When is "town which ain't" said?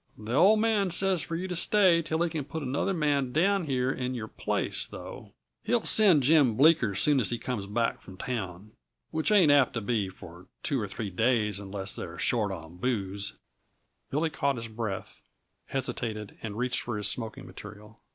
8.17-9.51